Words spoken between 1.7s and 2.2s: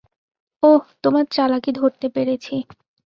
ধরতে